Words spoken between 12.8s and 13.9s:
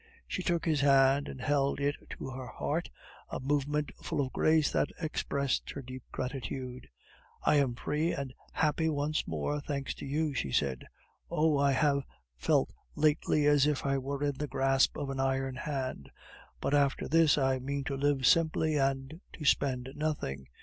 lately as if